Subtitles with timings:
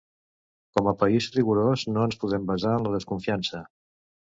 [0.77, 3.67] Com a país rigorós, no ens podem basar en la desconfiança.